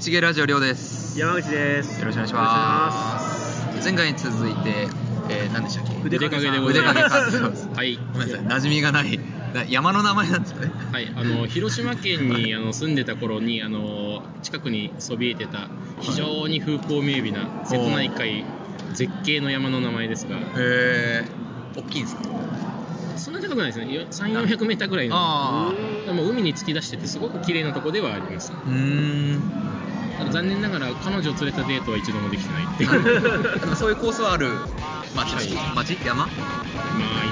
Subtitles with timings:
[0.00, 1.20] 一芸ラジオりょうです。
[1.20, 2.02] よ山口です。
[2.02, 3.84] ろしくお願いします。
[3.84, 4.88] 前回に続いて、
[5.28, 5.92] えー、何でしたっけ？
[5.92, 7.38] 筆腕影でご腕ざいます。
[7.38, 7.98] 影さんはい。
[8.14, 8.46] ごめんなさい。
[8.46, 9.20] 馴染みがない。
[9.52, 10.72] な山の名前なんですかね？
[10.90, 15.68] はい、あの広島県にあの住んでた頃にあの近くにそびえてた
[16.00, 18.46] 非常に風光明媚な瀬戸内海
[18.94, 21.24] 絶景の山の名前ですが、へえ
[21.76, 22.22] 大きいんですか？
[23.18, 23.92] そんな高くないですね。
[23.92, 25.74] よ3、400メーぐらいの。
[26.14, 28.50] も海に突き出しててすごく綺麗なとこではあります。
[28.50, 29.79] あうーん
[30.30, 33.76] 残念ながら彼女を連れたデートは一度もできてないっていう。
[33.76, 34.50] そういうコースはある
[35.14, 36.26] 町、はい町山？
[36.26, 36.28] まあ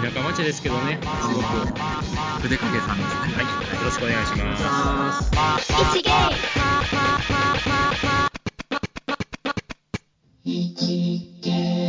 [0.02, 0.98] 田舎町ですけどね。
[1.22, 1.44] すごく。
[1.44, 2.02] は
[2.42, 5.32] 筆影さんですねい、よろしくお願いします。
[5.34, 5.68] ます。
[10.44, 11.87] 一芸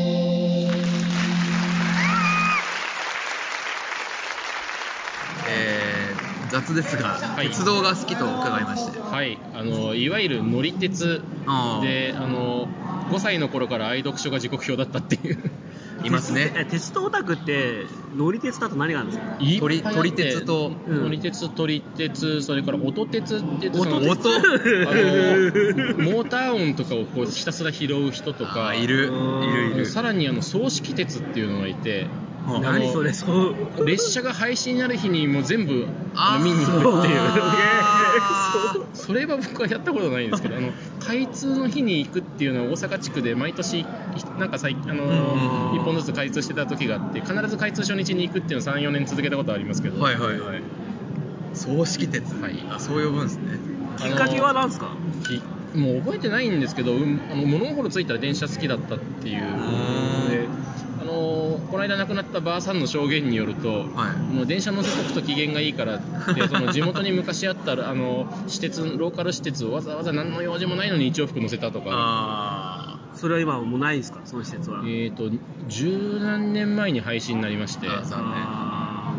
[6.74, 7.48] ですが、はい。
[7.48, 9.00] 鉄道が好きと伺いまして。
[9.00, 11.22] はい、あのいわゆる乗り鉄。
[11.82, 12.68] であの
[13.10, 15.52] 5歳の頃から愛読書が時刻表だったっていう。
[16.04, 16.54] いますね。
[16.56, 19.92] え鉄道オタクって乗り鉄だと何があるんですか？
[19.94, 20.72] 撮り鉄と。
[20.88, 21.04] うん。
[21.04, 23.90] 乗り鉄撮り鉄それから音鉄って音音。
[23.90, 24.10] あの
[25.98, 29.12] モーター音とかをこうひたすら拾う人とあかーいる。
[29.12, 29.86] うんいるいる。
[29.86, 32.08] さらにあの葬式鉄っていうのがいて
[32.60, 33.86] 何それそう。
[33.86, 36.44] 列車が廃止になる日にもう全部あー。
[36.44, 37.20] 見に行くってい う。
[38.94, 43.86] それは僕はやったことないんですけどあの開通の日に行くっていうのは大阪地区で毎年
[44.40, 45.80] なんか最あのうん。
[45.80, 50.62] 1本ずつ開通してた時があって必ず開通初日に行くっていうのを34年続けたことありますけど、はいはいはい。
[51.54, 52.54] 葬式鉄、はい。
[52.72, 53.44] あそう呼ぶんですね。
[53.98, 54.92] きっかけは何ですか？
[55.28, 55.42] き
[55.78, 59.42] もう覚えてないんですけど、うんあの物心ついたら電車好きだったっていう。
[59.44, 60.48] ので、
[61.72, 64.34] この間亡くなったばあさんの証言によると、はい。
[64.34, 66.00] もう電車乗せとくと機嫌がいいからっ
[66.34, 71.90] て、 その地元に昔あったあの私鉄ローカル私鉄をわざわざ何の用事もないのに1往復乗せたとか。
[71.92, 74.20] あそれは今はもうないんですか？
[74.26, 74.82] その施設は。
[74.86, 75.30] えー、と
[75.68, 78.34] 十何年前に廃止になりまして、はあ残念。
[78.36, 79.14] あ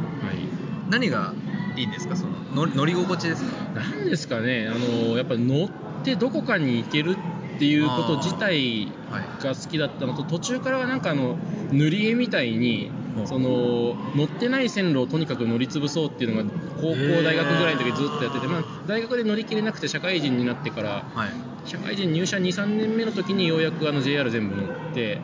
[0.88, 1.34] ー何が
[1.76, 2.16] いいんですか？
[2.16, 2.32] その
[2.66, 3.80] 乗乗り心地ですか？
[3.80, 4.68] い、なんですかね。
[4.68, 4.76] あ
[5.08, 5.68] の、やっぱり乗っ
[6.04, 7.16] てどこかに行ける
[7.60, 9.44] っていうこと自体はい。
[9.44, 11.36] が好きだったのと途中からはなんかあの
[11.72, 13.26] 塗り絵みたいにうん。
[13.26, 16.50] その乗ってない線路をとにかく乗り潰そうっていうのが
[16.80, 21.30] 高校大学ぐらいの時ずっとやってて、まあ、大学で乗り切れなくて社会人になってからはい。
[21.66, 25.20] 社会人入社23年目の時にようやくあの JR 全部乗って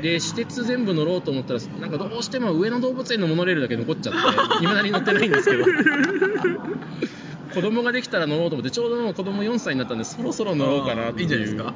[0.00, 4.12] で私鉄全部乗ろうと思ったらなんかどうしても上野動物園のモノレールだけ残っちゃっ
[4.58, 5.64] ていまだに乗ってないんですけど
[7.60, 11.74] 子供ができたら乗ろうと思ってちょうど子供4歳になったんでそろそろ乗ろうかなっていういじゃないですか？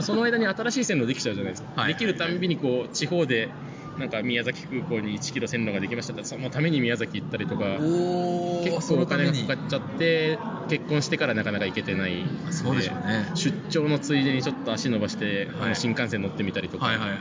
[0.00, 1.92] その間に新しい線路できちゃうじゃないですか、はい。
[1.92, 3.50] できるたんびにこう地方で
[3.98, 7.64] なんか宮崎空港に1キロ線路ができましたってそのために宮崎行ったりとか
[8.64, 10.38] 結構お金がかかっちゃって
[10.68, 12.22] 結婚してからなかなか行けてない。
[12.22, 13.30] んそうでしょうね。
[13.36, 15.68] 出張のついでにちょっと足伸ばして、あはい。
[15.70, 17.18] の新幹線乗ってみたりとか、はいはいはい。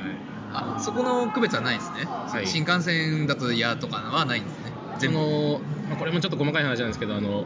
[0.55, 2.47] あそこの区別はないんですね、はい。
[2.47, 4.71] 新幹線だと嫌とかはないんですね。
[4.95, 5.59] そ全部
[5.95, 7.45] これもちょっと細かい話なんですけどあの、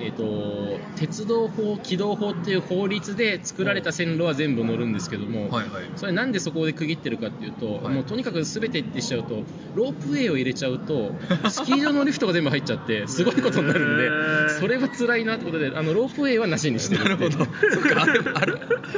[0.00, 5.84] えー、と鉄道法軌道法っていう法律で作られた線路は全部乗るんですけども、はいはい。
[5.96, 7.94] それなんでそこで区切ってるかっていうと、はい。
[7.94, 9.42] もうとにかく全てってしちゃうと
[9.74, 11.12] ロープウェイを入れちゃうと
[11.50, 17.30] スキー場のリフトが全部入っちゃってすごいことになるんでそれは辛いなってことであのロープウェイはなしにしてるなるほど。
[17.72, 18.52] そっかあれあれ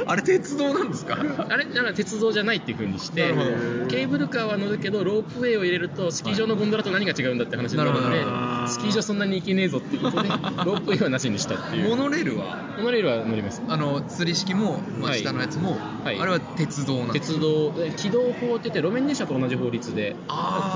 [0.05, 1.17] あれ鉄道なんですか？
[1.49, 3.33] あれだから鉄道じゃないっていう風にして
[3.89, 8.23] ケーブルカーは乗るけどロープウェイを入れるとスキー場のゴンドラと何が違うんだって話になるので、
[8.69, 10.29] スキー場そんなに行けねえぞっていうことで
[10.65, 11.89] ロープウェイはなしにしたっていう。
[11.89, 12.57] モノレールは？
[12.77, 13.61] モノレールは乗ります。
[13.67, 15.19] あの吊り式も、まあ、はい。
[15.19, 16.19] 下のやつも、はい。
[16.19, 20.15] あれは鉄道なんです鉄道で軌道法って言って路面電車と同じ法律で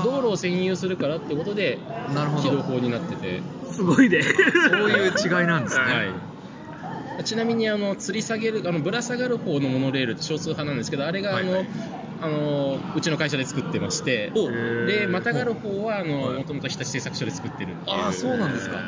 [0.04, 1.78] 道路を占有するからってことで
[2.14, 2.42] なるほど。
[2.50, 4.22] 軌道法になってて、すごいね。
[4.22, 11.66] そういう違いなんですね、はい、ちなみにあの吊り下げるあのぶら下がる方のモノレールって少数派なんですけどあれがあの、はいはい。
[12.22, 14.48] あのうちの会社で作ってましてお。
[14.86, 16.38] でまたがる方はあのはい。
[16.38, 17.96] もともと日立製作所で作ってるっていう。
[17.96, 18.78] ああそうなんですか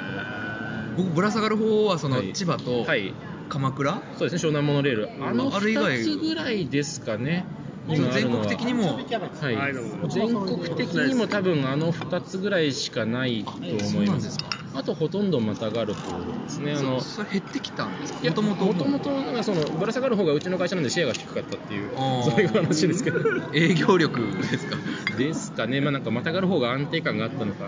[0.96, 2.32] 僕ぶら下がる方はそのはい。
[2.32, 3.12] 千葉とはい。
[3.48, 5.10] 鎌倉、そうですね湘南モノレール。
[5.24, 5.98] あのあれ以外。
[5.98, 7.46] 2つぐらいですかね。
[7.88, 8.96] 全国的にも。
[8.96, 9.74] はい。
[10.10, 16.74] 全国的にも多分あの2つぐらいしかないと思いまなんですすかあとほとんどまたがる方ですね。
[16.74, 18.20] あのそそれ減ってきたんですか？
[18.22, 23.18] もともともともとそのぶら下がる方がうちの会社なんでシェアが低かったっていうそういう話ですけど。
[23.54, 24.76] 営業力ですか？
[25.16, 25.80] ですかね。
[25.80, 27.64] まあなんかまたがる方が安定感があったのか。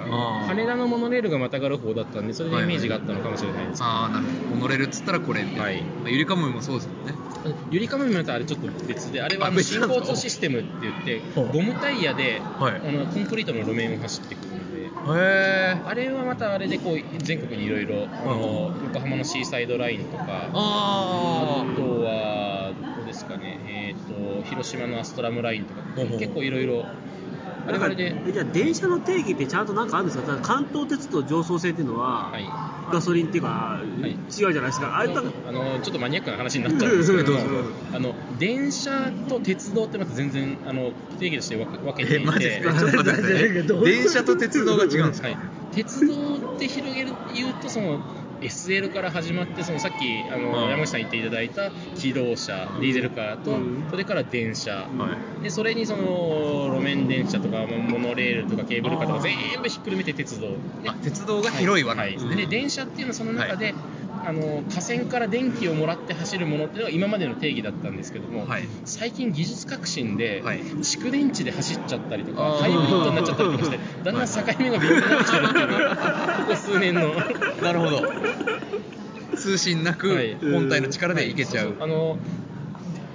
[0.46, 4.56] 羽田のモノレールがまたがる方だったんでそれでイメージがあったのかもしれないです、ああなるほど。
[4.56, 5.82] モノレールっつったらこれみたいな、はい。
[5.82, 7.14] まあゆりかもめもそうですもんね。
[7.70, 11.22] ゆりかもめまたあれちょっと別であれは新交通システムって言って
[11.52, 12.80] ゴムタイヤで、はい。
[12.86, 14.42] あのコンクリートの路面を走ってく。
[14.42, 14.47] るので
[15.06, 18.08] あれはまたあれでこう全国にいろいろ
[18.84, 25.82] 横浜のシーサイドラインとかあとはどこですかね、えーと、広島のアストラムラインとか
[26.18, 26.86] 結構いろいろ
[27.66, 32.44] あれあじゃあ電車の定義ってちゃんと何かあるんですか関東鉄道上層線っていうのは、はい、
[32.90, 34.06] ガソリンっていうか、い。
[34.08, 34.98] 違うじゃないですか。
[34.98, 37.34] あれあのちょっとマニアックな話になっちゃうんですけれど
[37.92, 42.62] あの電車と鉄道ってまた全然あの定義として分けていえて。
[43.84, 45.28] 電車と鉄道が違うんですか？
[45.28, 45.38] はい、
[45.72, 46.14] 鉄道
[46.54, 48.00] って広げる言うとその
[48.40, 50.70] SL から始まってそのさっきあの、うん。
[50.70, 53.86] 山口さん言っていただいた機動車ディーゼルカーと、うん。
[53.90, 55.42] それから電車、はい。
[55.42, 60.48] でそれにその路面電車とかモノレールとかケーブルカーとか全部ひっくるめて鉄道。
[61.02, 63.74] 鉄道が広いわけはいですね、で電車っていうのはその中で、
[64.28, 68.68] あの河川から電気をもらって走るものっていうのが今までの定義だったんですけども、はい。
[68.84, 70.60] 最近技術革新で、はい。
[70.60, 75.96] 蓄電池で走っちゃったりとかハイブリッドになっちゃったりとかしてだんだん境目が微妙になってきてるっていうこ
[76.50, 77.14] こ数年の。
[77.62, 78.02] なるほど。
[79.34, 80.34] 通信なくはい。
[80.34, 82.18] 本体の力でいけちゃう、あの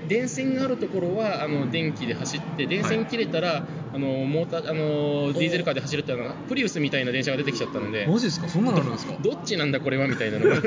[0.07, 8.05] 電線があるところはあの電気で走って電線切れたら、あのモーターあのディーゼルカーで走るっていうのがプリウスみたいな電車が出てきちゃったので。
[8.07, 8.47] マジですか？
[8.49, 9.13] そんなのあるんですか？
[9.21, 10.55] どっちなんだこれはみたいなのが。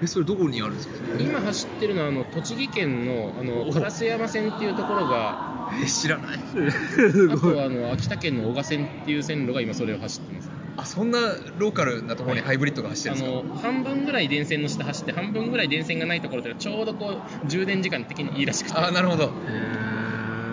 [0.00, 0.94] えそれどこにあるんですか？
[1.18, 6.38] 今走ってるのはあの栃木県のあの烏山線っていうところがえ知らない。
[6.38, 11.18] あとはあの秋田県の男鹿線っていう線路が今それを走ってますあそんな
[11.58, 18.78] ローカルなところにハイブリッドが走ってあるんですか、の半分ぐらい電線の下走って半分ぐらい電線がないところっていうのはちょうどこう充電時間的にいいらしくて。
[18.78, 19.32] あなるほど。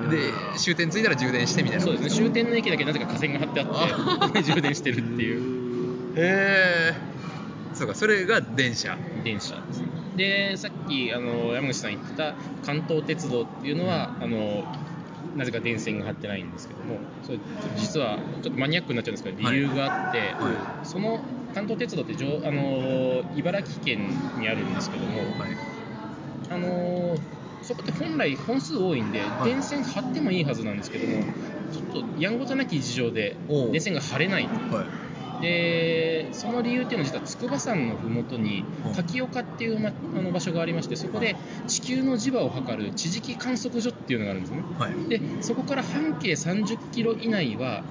[0.10, 0.18] で
[0.58, 2.10] 終点着いたら充電してみたいなそうですね。
[2.10, 6.14] 終点の駅だけなぜか架線が張ってあって充電してるっていう。
[6.16, 6.94] へえ
[7.76, 8.98] そうかそれが電車。
[9.24, 9.56] 電車。
[9.68, 12.36] ですねでさっきあの山口さん言ってた
[12.66, 14.64] 関東鉄道っていうのはあの
[15.36, 17.40] なぜか電線が張ってないんですけどもそれ
[17.78, 21.20] 実はちょっとマニアックになっちゃうんですけど理由があって、はその
[21.54, 25.30] 関東鉄道って上あの茨城県にあるんですけども、はい。
[26.50, 27.18] あの
[27.62, 29.22] そこって本来本数多いんで、い。
[29.46, 31.24] 電線張ってもいいはずなんですけども
[31.72, 33.38] ちょっとやんごとなき事情で
[33.72, 34.76] 電線が張れないと。
[34.76, 35.05] はい
[35.42, 41.36] でその理由っていうのは実は筑波山のふもとにうん柿岡っていう、ま、あの場所がありましてそこで
[41.68, 44.64] 地球の磁場を測る地磁気観測所っていうのがあるんですね。
[44.80, 45.10] はい。
[45.10, 47.84] でそこから半径30キロ以内は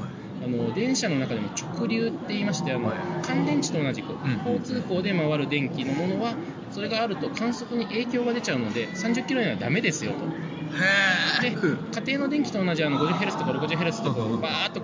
[0.45, 2.97] あの電車の中でも直流って言いましてあのはい。
[3.23, 6.35] 乾電池と同じくうん交通項で回る電気のものは
[6.71, 10.19] それがあると観測に影響が出ちゃうので30キロ以内はダメですよと。
[10.19, 10.29] へ
[11.41, 14.81] でえ家庭の電気と同じあの 50Hz とか 60Hz とかうんバーッと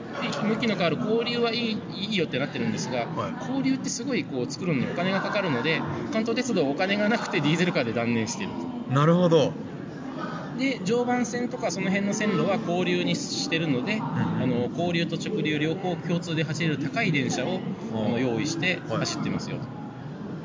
[0.47, 3.33] 向きの変わる交流はいいいいよってなってるんですが、はい。
[3.41, 5.81] 交流ってすごいこう作るのにお金がかかるので
[6.13, 8.53] 関東鉄道はお金がなくてディーゼルカーで断念している
[8.91, 9.53] なるほど。
[10.59, 14.03] で常磐線とかその辺の線路は交流にしてるので、ん
[14.43, 17.61] あの交流と直流両方共通で走れる高い電車を
[17.93, 18.99] あの用意してはい。
[18.99, 19.80] 走ってますよと。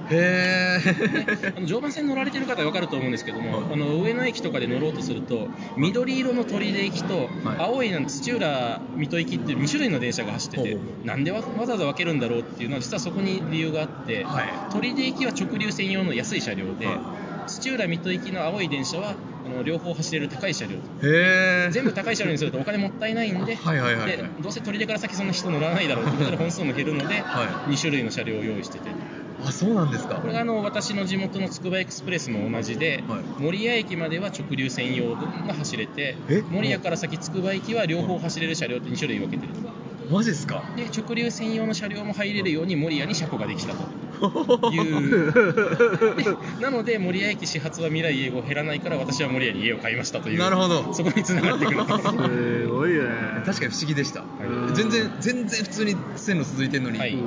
[0.10, 3.74] へえあの常磐線乗られてる方は分かると思うんですけども、はい。
[3.74, 7.58] あの上野駅とかで乗ろうとすると緑色の取出行きと、はい。
[7.60, 14.48] 青い土浦水戸行きっていう2種類の電車が走っててなんでわわざわざ分けるんだろうっていうのは実はそこに理由があって、はい。
[14.72, 19.16] 取出行きは直流専用の安い車両で、は土浦水戸行きの青い電車は
[19.46, 20.78] あの両方走れる高い車両。
[21.72, 28.90] 全部高い車両にするとお金もったいないんではいどうせ取出から先そんな人乗らないだろうということで本数も減るので、は2種類の車両を用意してて。
[29.46, 30.16] あそうなんですか。
[30.16, 33.42] これがあの私の地元のつくばエクスプレスも同じで、はい。
[33.42, 36.42] 守谷駅までは直流専用が走れてえ？
[36.50, 39.54] 守谷から先つくば駅は両方走れる車両って2種類分けてる
[40.10, 40.64] マジですか？
[40.76, 45.34] で直流専用の車両も入れるように守谷に車庫ができたという。
[46.16, 46.24] で
[46.62, 50.40] なので守谷駅始発は未来永劫減らないから私は守谷に家を買いましたという。
[50.40, 50.94] なるほど。
[50.94, 53.00] そこに繋がってくるんですすごいね。
[53.46, 54.24] 確かに不思議でした、い。
[54.74, 57.18] 全然全然普通に線路続いてるのに、はい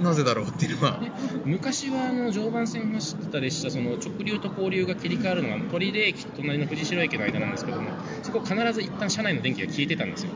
[0.00, 1.00] なぜだろうっていうのは。
[1.00, 1.10] で
[1.44, 7.90] 昔はあの常磐線走ってた列車その直流と交流が切り替わるのが取手駅と隣の藤代駅の間なんですけども
[8.22, 10.30] そこ必ず一旦車内の電気が消えてたんですよ。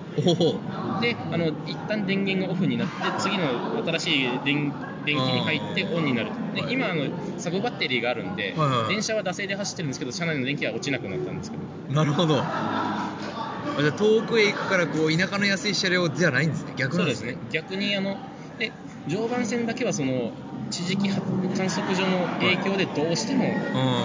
[1.01, 4.73] であの一旦電源がオフになって次の新しい電
[5.05, 6.73] 電気に入ってオンになるではい。
[6.73, 7.07] 今あの
[7.39, 8.89] サブバッテリーがあるんで、はいはいはい。
[8.91, 11.57] 電車は惰性で走ってるんですけど車内の電気は落ちなくなったんですけ
[11.89, 11.95] ど。
[11.95, 12.37] なるほど。
[12.41, 13.17] あ
[13.79, 16.75] じゃあ遠くへ行くからこう田舎の安い車両じゃないんですね。
[16.77, 17.33] 逆そうんですね。
[17.33, 17.41] すね。
[17.51, 18.19] 逆にあの
[18.59, 18.73] で
[19.09, 20.33] 常磐線だけはその
[20.71, 23.45] 地磁気観測所の影響でどうしても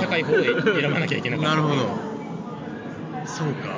[0.01, 1.55] 高い方を選ばなきゃいけなかった。
[1.55, 1.85] なるほど。
[3.25, 3.77] そうか。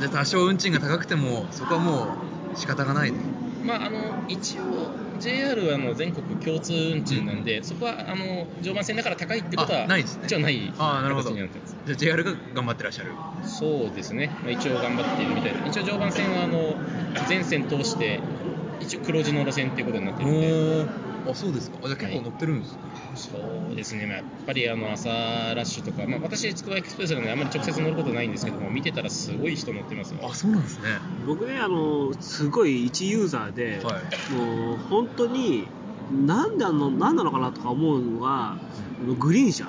[0.00, 2.16] じゃあ多少運賃が高くてもそこはも
[2.54, 3.16] う仕方がないと。
[3.64, 4.62] まあ、あの一応
[5.20, 10.22] JR はあの全国共通運賃なんで、そこはあの常磐線だから高いってことはあないですね。
[10.24, 11.30] 一応ないああなるほど。
[11.34, 13.12] じゃあ JR が頑張ってらっしゃる。
[13.44, 16.74] そうですね、まあ、一応頑張っているみたいで一応常磐線はあの
[17.28, 18.20] 全線通して
[19.10, 20.86] 黒字の路線っていうことになってるんで。
[21.30, 21.78] あそうですか。
[21.82, 22.78] あじゃあ結構乗ってるんですね、
[23.14, 23.30] そ
[23.72, 30.20] うですね、まあやっぱりあの朝ラッシュとか、まあ、私、つくばエクスプレスなので、あんまり直接乗ることないんですけども、見てたらすごい人乗ってますよ。
[30.22, 30.84] あそうなんですね。
[31.26, 34.32] 僕ねあのすごい一ユーザーで、はい。
[34.32, 35.66] もう本当に
[36.26, 38.56] なんであのなんなのかなとか思うのが、
[39.18, 39.66] グリーン車。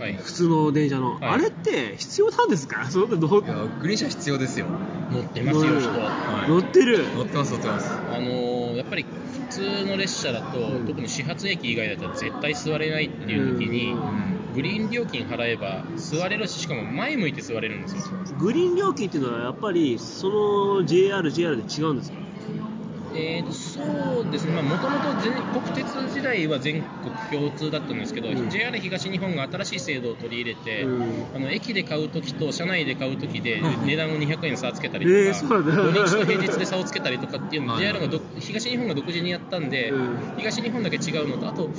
[0.00, 1.24] はい、普通の電車の、はい。
[1.34, 2.90] あれって必要なんですか？
[2.90, 3.44] それってどう？
[3.44, 4.66] いやグリーン車必要ですよ。
[5.12, 5.90] 乗ってますよ、人。
[5.90, 6.50] はい。
[6.50, 7.04] 乗ってる。
[7.14, 7.92] 乗ってます乗ってます。
[7.92, 10.86] あのーやっぱり普通の列車だと、うん。
[10.86, 14.54] 特に始発駅以外だったら絶対座れないっていう時に、うん。
[14.54, 18.02] グリーン料金払えば座れるし、しかも前向いて座れるんですよ。
[18.38, 20.28] グリーン料金っていうのはやっぱりそ
[20.80, 22.18] の JR、JR で違うんですか？
[23.16, 23.80] えーとそ
[24.28, 28.50] うですね、もともと全国鉄時代は全国共通だったんですけど、うん。
[28.50, 31.36] JR 東日本が新しい制度を取り入れて、うん。
[31.36, 33.86] あの駅で買うときと車内で買うときでうん。
[33.86, 40.18] 値段を200円差つけたりとか、土日と平日で差をつけたりとかっていうのをはい JR がど東日本が独自にやったんで、うん。
[40.38, 41.70] 東日本だけ違うのと、あと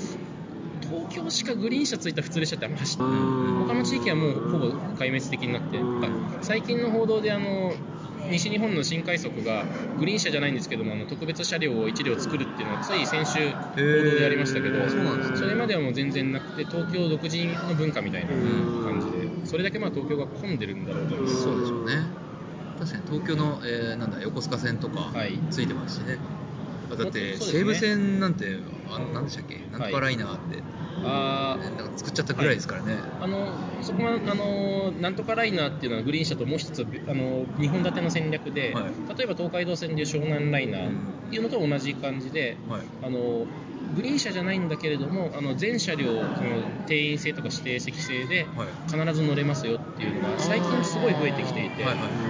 [0.82, 3.04] 東京しかグリーン車ついた普通列車ってあんま走って。
[3.04, 6.38] 他他の地域はもうほぼ壊滅的になって、うん。
[6.42, 7.74] 最近の報道であの
[8.32, 9.64] 西日本の新快速が
[10.00, 15.38] グリーン車じゃないんですけどもあの特別車両を1両作るっていうのはつい先週報道でありましたけど、へーそうなんですね。
[15.38, 21.44] それまではもう全然なくて東京独自の文化みたいな感じでそれだけまあ東京が混んでるんだろうと思います。
[21.44, 22.04] そうでしょうね。
[22.80, 25.40] 確かに東京の、えーなんだ横須賀線とかはい。
[25.52, 26.45] ついてますしね、あ
[26.96, 28.58] だって西武線なんて
[28.90, 29.58] あの何でしたっけ？
[29.72, 30.62] なんとかライナーって、
[31.04, 33.48] あねなんか作っちゃったぐらいですからね、あの
[33.82, 38.84] そこはあのなんとかライナーっていうのはグリーン車ともう一つあの2本立ての戦略で、はい。
[39.18, 40.92] 例えば東海道線でいう湘南ライナーっ
[41.30, 42.82] ていうのと同じ感じで、はい。
[43.04, 43.46] あの
[43.96, 46.26] グリーン車じゃないんだけれどもあの全車両その
[46.88, 48.68] 定員制とか指定席制ではい。
[48.88, 51.84] 必ず乗れますよっていうのが最近すごい増えてきていて、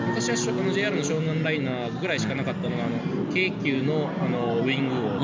[0.08, 5.20] 昔はあの JR の湘南ライナーぐらいしかなかったのがあの京急のあのウィング王と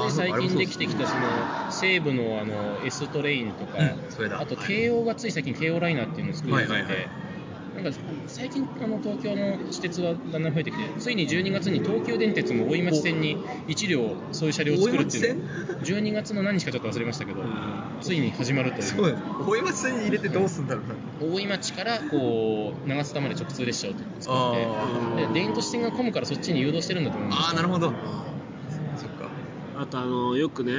[0.00, 1.22] か、つい最近できてきたその
[1.70, 3.78] 西武のあの S トレインとか、
[4.38, 7.25] あと京王がつい最近京王ライナーっていうのを作り始めて、はいはいはい
[7.76, 13.36] なんか最近あの東京の私鉄はだんだん増えてきてついに12月に東急電鉄も大井町線に
[13.68, 15.36] 1両そういう車両を作るっていう。
[15.36, 15.46] のを
[15.82, 17.42] 12月の何日かちょっと忘れましたけど、
[18.00, 19.18] ついに始まるという。
[19.46, 20.84] 大井町線に入れてどうすんだろう
[21.28, 21.34] な。
[21.34, 27.46] 大井町からこう長須田まで直通列車を作ってあで田園都市線が混むからそっちに誘導してるんだと思うんですよ。
[27.48, 27.88] あーなるほど。
[28.96, 29.28] そっか。
[29.78, 30.72] あとあのよくね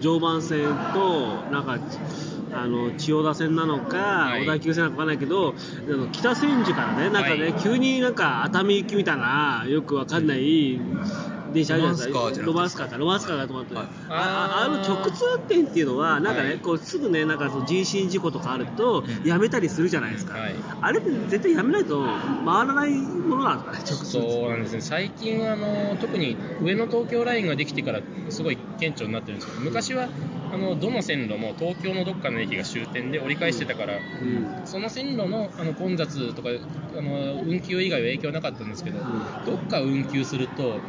[0.00, 0.60] 常磐線
[0.94, 1.78] となんか
[2.52, 4.42] あの千代田線なのか、はい。
[4.42, 5.54] 小田急線なのかわかんないけど
[5.86, 10.78] あの北千住からねなんかね、はい急になんか熱海行きみたいなよくわかんない
[11.52, 12.18] 電車あるじゃないですか。
[12.18, 12.46] ロマンスカーじゃなくて。
[12.46, 13.86] ロマンスカーかロマンスカーだと思って、はい。
[14.08, 19.28] ああの直通運転っていうのはなんかね、はいこうすぐねなんかその人身事故とかあるとうん。
[19.28, 20.54] やめたりするじゃないですか、はい。
[20.80, 22.04] あれって絶対やめないと
[22.44, 24.04] 回らないものなんですかね直通。
[24.12, 24.80] そうなんですね。
[24.80, 30.08] 最近はあの特に上野東京ラインができてからすごい顕著になってるんですけど昔は
[30.52, 34.66] あのどの線路も東京のどっかの駅が終点で折り返してたから、うん。
[34.66, 36.48] その線路のあの混雑とか
[36.98, 38.98] あの運休以外は影響なかったんですけど、
[39.44, 40.80] どっか運休すると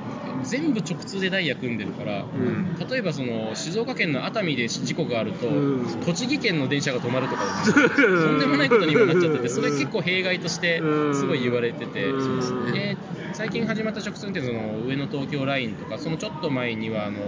[0.43, 2.77] 全部直通でダイヤ組んでるから、ん。
[2.89, 5.85] 例えばその静岡県の熱海で事故があると、うん。
[6.05, 10.81] 栃木県の電車が止まるとか、とんでもないことに今なっちゃっててそれ結構弊害として
[11.13, 12.11] すごい言われてて、
[12.71, 12.97] で
[13.33, 17.19] 最近始まった直通運転その上野東京ラインとかそのちょっと前にはあの、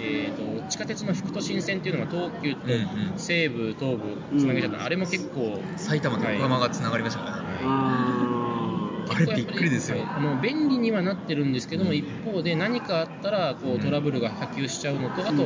[0.00, 2.88] えー、と地下鉄の副都心線っていうのが東急とうんうん。
[3.16, 8.17] 西武、東武つなげちゃった、あれも結構埼玉と横浜がつながりましたからね、あー
[9.10, 9.98] あれびっくりですよ。
[9.98, 11.96] はいあの便利にはなってるんですけども、うん。
[11.96, 15.42] 一方で何かあったらこうトラブルが波及しちゃうのと、あと、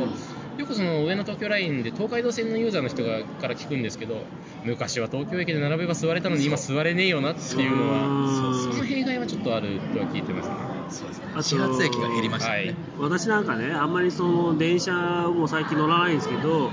[0.56, 4.24] よくその上の東京ラインで東海道線のユーザーの人がから聞くんですけど、
[4.64, 10.54] 昔は東京駅で並べば座れたのに今座れねえよなっていうのは、そうその弊害はちょっとあるとは聞いてますね。
[10.90, 11.26] そうですね。
[11.42, 16.70] 始発駅が減りましたよね、はい私なんかねあんまりその電車も最近乗らないんですけど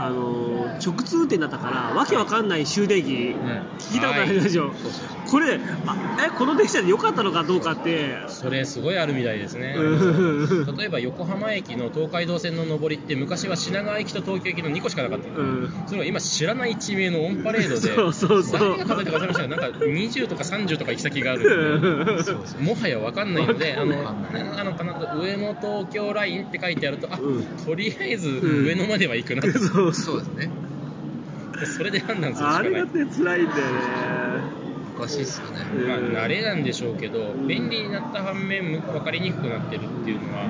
[0.00, 4.28] あの直通運転だったからわけわかんない終電駅聞いたことない。
[4.40, 4.72] でしょ、
[5.28, 8.16] これあえこの電車で良かったのかどうかって。
[8.28, 9.74] それすごいあるみたいですね。
[9.76, 10.76] うん。
[10.76, 15.28] 例えば横浜駅の東海道線の上りって昔は品川駅と東京駅の2個しかなかった。
[15.28, 15.72] うん。
[15.86, 18.60] それが今知らない地名のオンパレードでそうそうそう。
[18.60, 19.42] 誰が数えたか忘れました？
[19.42, 22.22] けどなんか20とか30とか行き先がある。
[22.60, 27.42] もはや分かんないのであのなのかな上野東京ラインって書いてあるとあ、うん。
[27.64, 30.50] とりあえずうん上野までは行くなと、そうそうですね。
[31.76, 32.70] それで判断するしあかない。
[32.72, 33.48] れがね辛いんだよね。
[34.96, 37.46] おかしいっすよね、まあ、うん慣れなんでしょうけど、ん。
[37.46, 40.44] 便利になった反面、分かりにくくなってるっていうのは、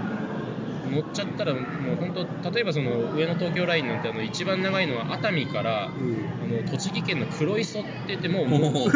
[0.90, 8.90] 乗っちゃったらもう本当例えばその上野東京ラインなんてあの一番長いのは熱海から、あの栃木県の黒磯って言ってもうもう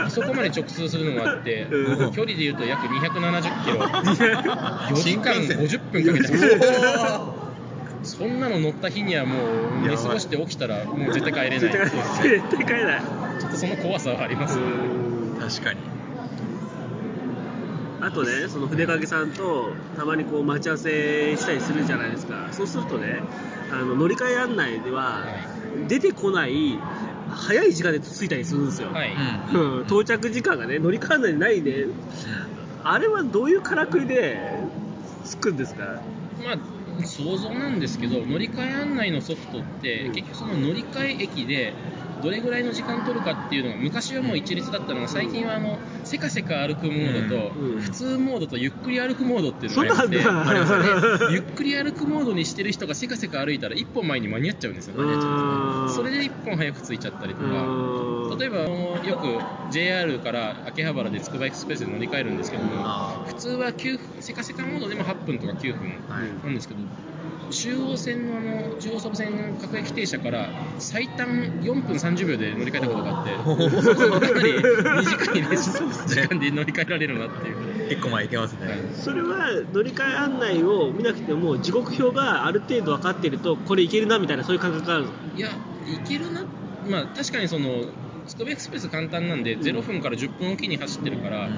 [0.00, 7.41] あそこまで直通するのがあって、うん距離でいうと約270キロ4時間新幹線50分かけてお
[8.02, 9.36] そんなの乗った日にはも
[9.84, 11.60] う寝過ごして起きたらもう絶対帰れない。
[11.60, 11.90] 絶 対
[12.30, 13.02] 絶対帰れない。
[13.38, 14.58] ちょっとその怖さはあります。
[14.58, 15.92] よねー確かに。
[18.02, 23.22] あとね、その筆掛さんとたまにこう待ち合わせしたりするじゃないですか、そうするとね、
[23.70, 25.24] あの乗り換え案内では、
[25.86, 26.80] 出てこない、
[27.30, 29.12] 早い時間で着いたりするんですよ、はい、
[29.86, 31.64] 到着時間がね、乗り換え案内ないん。
[31.64, 31.86] で、
[32.82, 34.50] あれはどういうからくりで
[35.24, 36.02] 着くんですか、
[36.44, 36.58] まあ
[37.04, 40.12] 想像なんですけど乗り換え案内のソフトって、うん。
[40.12, 41.74] 結局その乗り換え駅で
[42.22, 45.78] どれぐらいの時間取るかっていうのが昔はもう一律だったのが最近はあの
[46.12, 47.80] せかせか歩くモードと、うん。
[47.80, 50.48] 普通モードとゆっくり歩くモードっていうのがあってだ。
[50.50, 51.32] ありますよね。
[51.32, 55.86] ゆっくり歩くモードにしてる人がせかせか歩いたら一本前に間に合っちゃうんですよ間に合っちゃうん。
[55.86, 58.36] ですよそれで一本早く着いちゃったりとか。
[58.38, 66.44] 例えばよく JR から秋葉原でつくばエクスプレスで乗り換えるんですけどもあ普通は9分せかせかモードでも8分とか9分はい。
[66.44, 66.80] なんですけど
[67.50, 69.28] 中央線のあの中央総武線
[69.60, 71.28] 各駅停車から最短
[71.60, 74.54] 4分30秒で乗り換えたことがあって そかなり
[75.04, 75.72] 短い列
[76.06, 77.88] 時間で乗り換えられるなっていう。
[77.88, 78.78] 結構前行けますね、はい。
[78.94, 85.06] それは乗り換え案内を見なくても、時刻表がある程度分かっていると、これいけるなみたいな、そういう感覚がある
[85.36, 86.44] いや、いけるな、
[86.88, 87.84] まあ、確かにその、
[88.26, 91.48] つくばエクスプレス簡単なんで、0分から10分おきに走ってるから、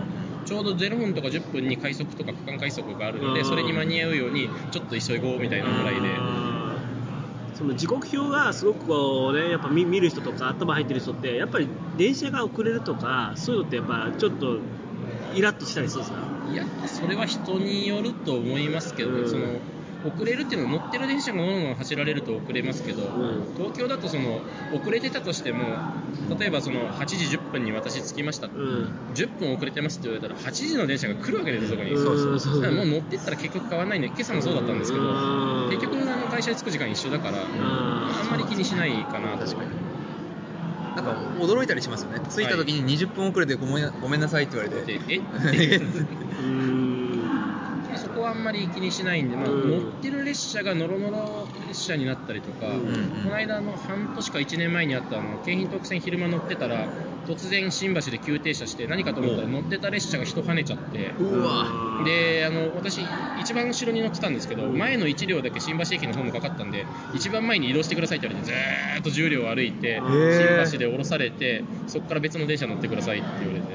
[0.44, 3.46] ちょうど0分とか10分に快速とか区間快速があるので、うん。
[3.46, 6.00] それに間に合うように、ちょっと急いごうみたいなぐらいで、
[7.54, 14.58] その時刻表がすごくこうねやっぱ見見る人とか頭入ってる人ってやっぱり電車が遅れるとかそういうのってやっぱちょっと
[15.34, 16.52] イラッとしたりするんですか？
[16.52, 19.28] いや、それは人によると思いますけど、うん。
[19.28, 19.58] その
[20.04, 23.54] 遅れるっていうのは乗ってる電車がどんどん走られると遅れますけど、ん。
[23.56, 24.40] 東京だとその
[24.72, 25.64] 遅れてたとしても、
[26.38, 28.88] 例えばその8時10分に私着きました、うん。
[29.14, 31.96] 10分遅れてますって言われたら8時の電車が来るわけですよ、そこに。
[31.96, 32.62] そうそうそう。
[32.62, 35.70] だからもう乗ってったら結局変わらないんで、今朝もそうだったんですけど、うん。
[35.70, 39.44] 結局あの会社に着く時間一緒だから、あんまり気にしないかなと。
[39.44, 39.70] 確かに。
[40.94, 42.20] なんか驚いたりしますよね。
[42.30, 45.78] 着いた時に20分遅れてごめんごめんなさいって言われて、でえ
[46.38, 46.42] う
[48.28, 49.70] あんまり気にしないんで、まあうん。
[49.70, 52.84] 乗ってる列車がノロノロ列車になったりとか、うん
[53.24, 56.86] この間あの半年か1年前にあったあの京浜東北線昼間乗ってたら
[57.26, 61.14] 突然新橋で急停車して何かと思ったら乗ってた列車が人跳ねちゃって。
[62.04, 63.00] であの私、
[63.40, 70.64] 一番後ろに乗ってたんですけど、前の1両だけ新橋駅のホームかかったんで、一番前に移動してくださいって言われて、ずーっと10両歩いて、ー。
[70.64, 73.74] 新橋で降ろされて、そこから別の電車乗ってくださいって言われて、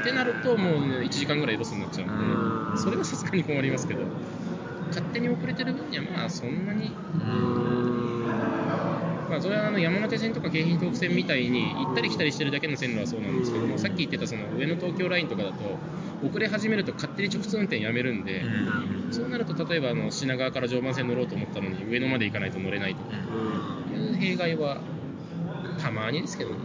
[0.00, 2.18] ってなると、もう、ね、1時間ぐらいロスになっちゃうんうん。
[2.18, 4.00] で、それはさすがに困りますけど、
[4.88, 6.90] 勝手に遅れてる分には、まあ、そんなに、
[9.28, 15.56] まあ、それはあの山手線とか京浜東北線みたいに、行ったり来たりしてるだけの線路はそうなんですけども、さっき言ってたその上野東京ラインとかだと、
[16.26, 18.46] 遅れ始めると勝手に直通運転やめるんで、う
[19.10, 19.12] ん。
[19.12, 23.16] そうなると、例えばあの品川から常磐線乗ろうと思ったのに、上野まで行かないと乗れないとか。
[23.16, 24.80] いう弊害は、
[25.80, 26.56] たまにですけどね。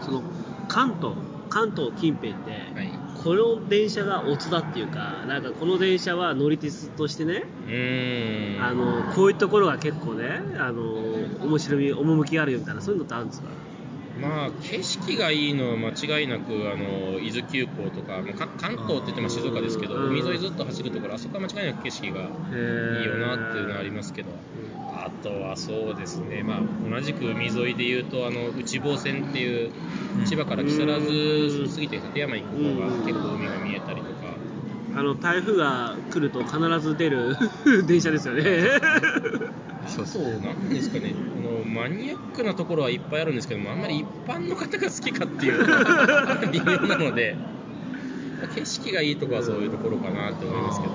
[0.00, 0.22] その
[0.68, 1.14] 関東
[1.48, 3.05] 関東近辺で、はい。
[3.26, 8.62] この電車がオツだっていうかなんかこの電車は乗り鉄としてねうーん。
[8.62, 10.82] あのこういうところが結構ねあの
[11.44, 13.48] 面白み趣があるよみたいなそういうのってあるんですか？
[14.20, 20.18] まあ、景色がいいのは間違いなく、あの、伊豆急行とか、ま関東って言っても静岡ですけど、うん。
[20.18, 24.30] 海沿いずっと走るところ、あそこは間違いなく景色がいいよなっていうのはありますけど、
[24.92, 29.70] あとはそうですね、まあ、同じく海沿いで言うと、あの、内房線っていう、
[30.26, 34.34] 千葉から木更津過ぎて館山行く方が結構海が見えたりとか、
[34.96, 37.36] あの台風が来ると必ず出る
[37.86, 38.42] 電車ですよね
[39.86, 47.36] あと、なんですかね、あの、マニアックなところはいっぱいあるんですけども、あんまり一般の方が好きかっていうのは 微妙なので、
[48.54, 50.92] 景色がいいとこはそういうところかなって思いますけど。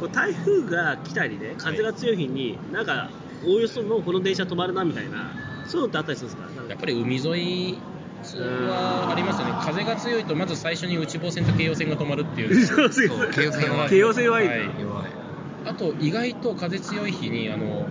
[0.00, 3.10] こう台風が来たりね風が強い日に、なんか
[3.46, 5.30] おおよそのこの電車止まるなみたいな
[5.66, 6.62] そういうのってあったりするんですか？
[6.70, 7.22] やっぱり海沿
[7.70, 7.78] い
[8.66, 13.30] はありますよね、風が強いと、まず最初に内房線と京葉線が止まるっていう、 そうそうそう。
[13.30, 15.04] 京葉線弱い京葉線はい弱い。
[15.66, 17.86] あと意外と風強い日に、あの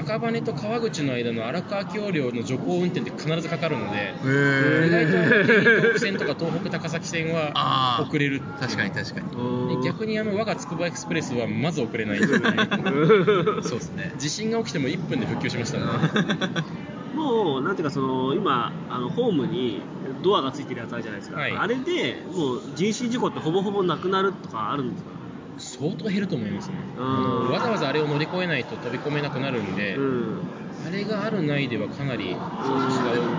[0.00, 4.90] 赤羽と川口の間の荒川橋梁の徐行運転って必ずかかるので、へ意ー。
[4.90, 5.12] 外と
[5.44, 9.76] 東北線とか東北高崎線は遅れる確かに確かに。
[9.82, 14.14] で逆にあの我がつくばエクスプレスはまず遅れない そうですね。
[14.18, 15.84] 地震が起きても1分で復旧しましたね。
[17.14, 19.82] もうなんていうかその今あのホームに
[20.22, 21.52] ドアがついてるやつあるじゃないですか、はい。
[21.52, 25.10] あれでもう人身事故ってほぼほぼなくなるとかあるんですか？
[25.10, 25.19] そ
[25.80, 26.74] 相当減ると思いますね。
[26.98, 27.50] うん。
[27.50, 30.40] わざわざあれを乗り越えないと飛び込めなくなるんで、うん。
[30.86, 32.42] あれがあるないではかなり違うと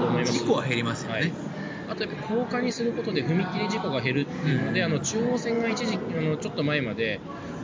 [0.08, 0.34] 思います。
[0.34, 1.34] 事故は減りますよねはい。
[1.90, 7.20] あとやっぱ高架にすることで踏切事故が減るっていうので、あの中央線が一時あのちょっと前まで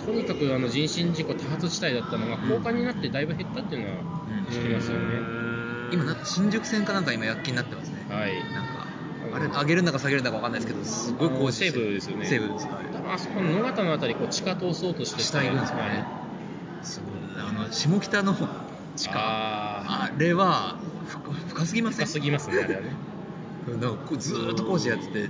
[0.06, 5.06] とにかくあの人身事故多発地帯だったのが高架になってだいぶ減ったっていうのはうん知ってますよね、
[5.92, 8.06] 今なんか新宿線かなんか今躍起になってますね。
[8.10, 8.36] はい。
[8.54, 8.77] なんか
[9.34, 12.26] あれ上げるんだか下げるんだかわかんないですけどすごい工事して西武ですよね。
[12.26, 16.86] 西武ですはい多分あそこの野方のあたりこう地下通そうとして下行くんですよね、はい。
[16.86, 18.34] すごいあの下北の
[18.96, 19.12] 地下。
[19.20, 22.06] ああれは深深すぎません？
[22.08, 22.90] 深すぎますねあれはね。
[23.68, 25.30] なんかこうずーっと工事やってて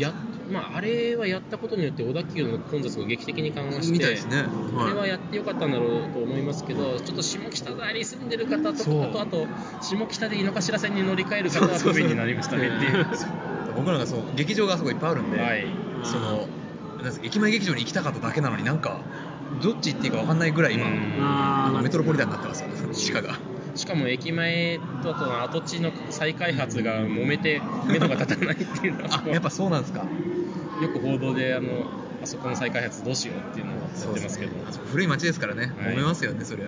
[0.00, 0.12] や
[0.50, 5.08] まあ、あれはやったことによって小田急の混雑が劇的に緩和してみたいあれははい。
[5.08, 9.46] やってよかったんだろうと思いますけどちょっと下北沢に住んでる方とかとあと
[9.80, 13.06] 下北で井の頭線に乗り換える方は不便になりましたねっていう。
[13.76, 15.64] 僕なんかそう劇場があそこいっぱいあるんで、はい。
[16.02, 16.48] その
[17.02, 19.00] なん駅前劇場に行きたかっただけなのになんか
[19.62, 22.68] どっち行っていいか分かんないぐらい今、メトロポリタンになってますよ。
[22.92, 23.38] 地下が
[23.80, 29.22] しかも駅前ととの跡地の再開発が揉めて目処が立たないっていうのは。
[29.24, 30.00] あやっぱそうなんですか。
[30.00, 31.68] よく報道であの
[32.22, 34.52] あそこの再開発どうしようっていうのをやってますけど。
[34.68, 35.94] あそこ古い街ですからね、はい。
[35.94, 36.66] 揉めますよねそりゃ。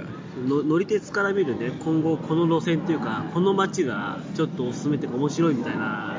[0.49, 6.17] の乗り鉄から見るね今後この路線っていうかこの街がちょっとおすすめっていうか面白いみたいな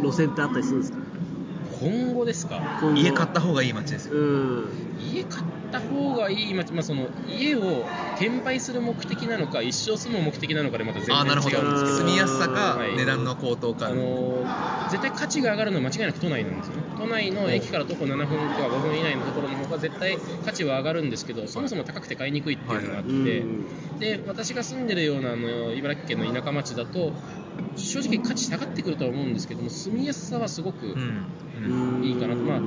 [0.00, 0.98] 路線ってあったりするんですか？
[1.80, 2.78] 今後ですか？
[2.80, 3.00] 今後。
[3.00, 4.14] 家買った方がいい街ですよ。
[4.14, 4.68] うん。
[5.12, 7.84] 家買った方がいい、まあまあ、その家を
[8.16, 11.56] 転売する目的なのか一生住む目的なのかでまた全ああなるほど。
[11.56, 11.96] 然違うんですけど。
[11.96, 12.96] 住みやすさかはい。
[12.96, 16.82] 値段の高騰か、あのー絶対価値が上がるのは間違いなく都内なんですよね。
[16.96, 23.66] 都内の駅から徒歩7分とか5分以内のところの方が絶対価値は上がるんですけどそもそも高くて買いにくいっていうのがあって、うん
[23.98, 27.12] で私が住んでるようなあの茨城県の田舎町だと
[27.76, 30.86] 正直価値下がってくるとは思うんですけども住みやすさはすごく
[32.02, 32.60] いいかなと、まあ、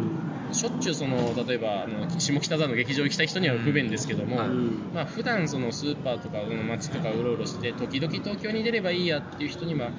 [0.51, 9.95] しょっちゅうその例えばあの下北沢の劇場行きたい人には不便ですけども、うんまあ普段そのスーパーとかの街とかうろうろして時々東京に出ればいいやっていう人にはも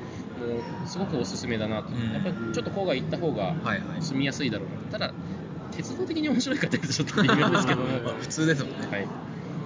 [0.84, 2.12] うすごくおすすめだなと、うん。
[2.12, 4.02] やっぱりちょっと郊外行った方がはいはい。
[4.02, 4.74] 住みやすいだろうな。
[4.76, 5.12] とただ
[5.72, 9.06] 鉄道的に面白いかというとちょっと微妙ですけども、 まあ普通ですもんね、はい、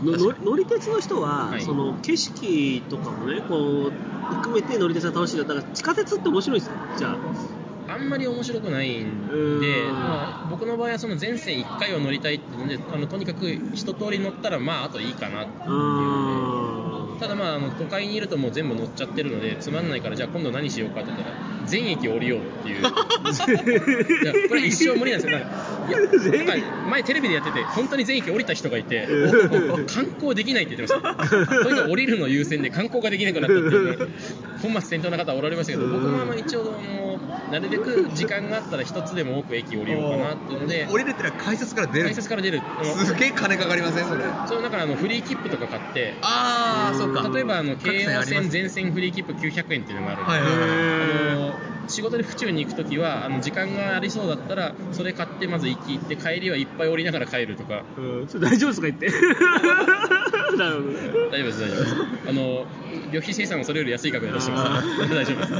[0.04, 1.62] のの乗り鉄の人は、はい。
[1.62, 6.76] その景色とかもねこう含めて乗り鉄が楽しいんだったら地下鉄って面白いですか？
[6.98, 7.16] じゃあ
[7.94, 9.92] あんまり面白くないんで、うん。
[9.92, 15.68] まあ、僕の場合はその全線1回は乗りたいっていうのであのとにかく一通り乗ったらまああといいかなっていう。
[15.68, 17.14] ので。
[17.16, 22.80] うただまああの都会にいるともう全部乗っちゃってるのでつまんないからじゃあ今度何しようかって言ったら全駅降りようっていう。
[22.84, 25.38] いやこれ一生無理なんですよ
[25.88, 29.06] いや前テレビでやってて本当に全駅降りた人がいて
[29.86, 31.64] 観光できないって言ってました。
[31.64, 34.14] とにかく降りるの優先で観光ができなくなったっていうね
[34.62, 37.18] 本末転倒な方はおられましたけど僕もあの一応あの
[37.52, 42.04] なるべく時間があったら一つでも多く駅降りようかなっていうので降りるってのは改札から出る。
[42.06, 42.62] 改札から出る。
[43.04, 44.24] すげえ金かかりませんそれ。
[44.48, 46.14] それだからあのフリー切符とか買って。
[46.22, 47.28] ああそうか。
[47.34, 50.60] 例えばあの各京王線全線フリー切符900円っていうのがあるんで、はいはいはい。
[51.32, 57.84] あの仕事で府中に行くときはあの時間がありそうだったらそれ買ってまず行き行って帰りはいっぱい降りながら帰るとか。
[58.00, 59.06] んそれ大丈夫ですか言って。
[60.58, 61.30] なるほど。
[61.30, 61.96] 大丈夫です大丈夫です。
[62.28, 62.66] あの
[63.12, 65.08] 旅費生産はそれより安い額で出してます。
[65.08, 65.52] 大丈夫です。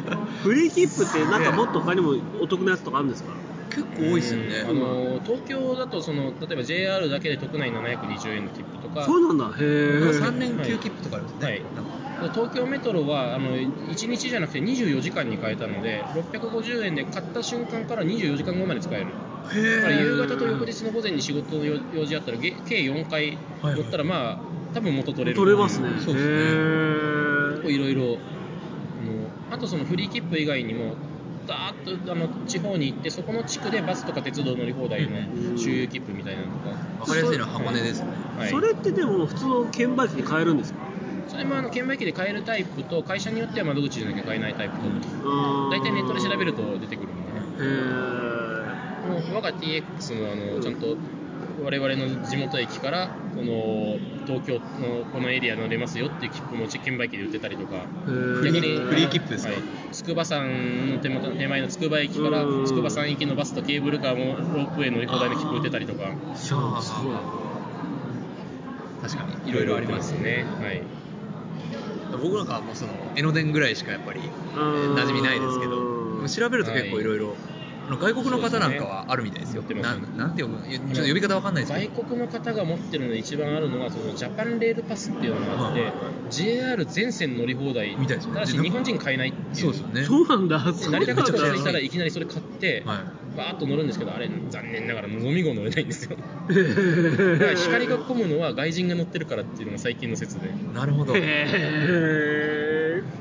[0.42, 3.31] フリー切符ってなんかもっと他にもお得なやつとかあるんですか？
[3.70, 4.64] 結構多いですよね。
[4.68, 9.05] あの東京だとその例えば JR だけで特内720円の切符とか。
[9.05, 9.47] そうなんだ。
[9.47, 11.62] へえ3連休切符とかありますね、はい。
[11.75, 19.06] なんか東京メトロはあの1日じゃなくて24時間に変えたので650円で買った瞬間から24時間後まで使える。
[19.06, 24.38] だから夕方と翌日の午前に仕事の用用事あったらげ計4回乗ったらまあ
[24.74, 25.37] 多分元取れる。
[25.37, 25.88] 取れますね。
[25.98, 26.34] そうですね。
[26.34, 28.16] へ結構いろいろあの
[29.50, 30.94] あとそのフリー切符以外にも
[31.46, 38.08] ダーッとあの地方に行ってそこの地区でバスとか鉄道乗り放題の周遊切符みたいなのとか、分かりやすいのは箱根ですね、
[38.38, 40.78] はい、それってでも普通の券売機で買えるんですか？
[41.35, 44.83] それもあの券売機で買えるタイプと会社によっては窓口じゃなきゃ買えないタイプと
[45.68, 47.64] 大大体ネットで調べると出てくるんで
[49.09, 50.97] もう我が TX のあのちゃんと
[51.62, 57.87] 我々の地元駅からこの東京のこのエリア乗れますよっていう切符も券売機で売ってたりとか。
[58.05, 59.53] フリーフリー切符ですか？
[59.53, 62.66] はい、筑波山の手元手前の筑波駅からうん。
[62.66, 66.11] 筑波山行きのバスとケーブルカーもロープウェイ乗り放題の切符売ってたりとか。
[66.35, 66.61] そう。
[69.03, 69.51] 確かに。
[69.51, 70.44] いろいろありますね。
[70.61, 70.83] はい
[72.16, 74.94] 僕なんかはもうその江ノ電ぐらいしかやっぱりうん。
[74.94, 77.35] 馴染みないですけどうん調べると結構いろいろ
[77.90, 79.62] 外国の方なんかはあるみたいですよ。
[79.62, 79.83] すね。
[79.83, 81.92] ななんて呼ぶちょっと呼び方わかんないですけど。
[81.92, 85.92] 外国の方が持ってるので一番あるのがそのジャパンレールパスっていうのがあってはい
[86.31, 87.94] JR 全線乗り放題。
[87.96, 88.35] みたいですね。
[88.35, 89.57] ただし日本人買えないっていう。
[89.57, 90.05] そうですよね。
[90.05, 90.59] そうなんだ。
[90.59, 96.16] で成田空港着いたらめっちゃいきなりそれ買って、はいバーッと乗るんですけどあれ残念ながらのぞみ号乗れないんですよ。
[96.16, 96.25] だ
[97.38, 100.49] から光が混むのは外人が乗ってるからっていうのが最近の説で。
[100.73, 101.14] なるほど。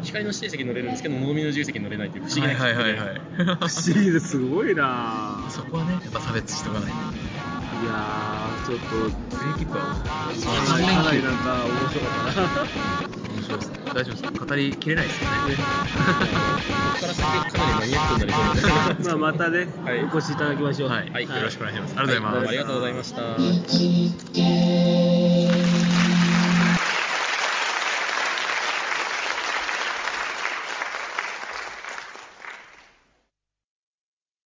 [0.04, 3.22] 光の指定席乗れるんですけどのぞみの自由席乗れないっていう不思議なはいはいはい。
[3.38, 5.48] ー不思議ですごいな。
[5.50, 6.98] そこはね、やっぱ差別しとかないと。
[7.84, 8.86] いやーちょっと。
[9.38, 10.88] フリーキックはか3連
[11.22, 11.28] 休。
[11.28, 13.72] なんか面白かったな面白いです。
[13.94, 14.24] 大丈夫です。
[14.24, 15.06] か語りきれない。
[15.06, 15.24] です。
[15.24, 15.58] よね。
[16.82, 18.68] ここから先かなりマニアックになりそうです
[19.08, 20.04] まあまたね、はい。
[20.04, 20.36] お越しい。
[20.38, 21.24] ただきましょうはい、はい。
[21.28, 21.76] よろしくお願い。
[21.76, 21.94] します。
[21.98, 22.44] ありがとうござい。
[22.44, 22.48] ます。
[22.50, 22.94] ありがとうござい。
[22.94, 23.14] まし
[25.88, 25.93] た。